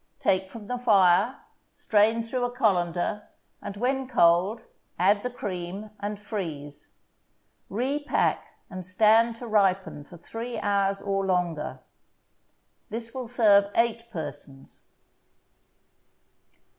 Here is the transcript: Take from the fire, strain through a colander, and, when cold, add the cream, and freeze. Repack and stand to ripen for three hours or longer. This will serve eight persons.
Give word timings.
Take 0.17 0.49
from 0.49 0.65
the 0.65 0.79
fire, 0.79 1.41
strain 1.73 2.23
through 2.23 2.43
a 2.43 2.49
colander, 2.49 3.27
and, 3.61 3.77
when 3.77 4.07
cold, 4.07 4.63
add 4.97 5.21
the 5.21 5.29
cream, 5.29 5.91
and 5.99 6.17
freeze. 6.19 6.93
Repack 7.69 8.47
and 8.67 8.83
stand 8.83 9.35
to 9.35 9.45
ripen 9.47 10.03
for 10.03 10.17
three 10.17 10.57
hours 10.59 11.03
or 11.03 11.23
longer. 11.23 11.81
This 12.89 13.13
will 13.13 13.27
serve 13.27 13.65
eight 13.75 14.09
persons. 14.09 14.81